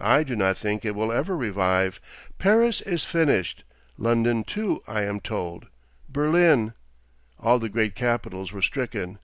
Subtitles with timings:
[0.00, 2.00] 'I do not think it will ever revive.
[2.38, 3.62] Paris is finished.
[3.98, 6.72] London, too, I am told—Berlin.
[7.38, 9.18] All the great capitals were stricken....